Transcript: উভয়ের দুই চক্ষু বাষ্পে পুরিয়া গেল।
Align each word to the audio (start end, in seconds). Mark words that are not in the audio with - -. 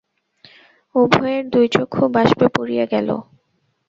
উভয়ের 0.95 1.43
দুই 1.49 1.65
চক্ষু 1.67 2.03
বাষ্পে 2.15 2.45
পুরিয়া 2.55 2.85
গেল। 2.85 3.09